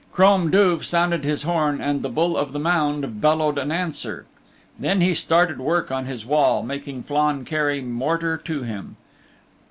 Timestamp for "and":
1.79-2.01